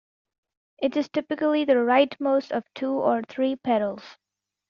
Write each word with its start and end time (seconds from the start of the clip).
It 0.79 0.97
is 0.97 1.09
typically 1.09 1.63
the 1.63 1.75
rightmost 1.75 2.49
of 2.51 2.63
two 2.73 2.89
or 2.89 3.21
three 3.21 3.55
pedals. 3.55 4.01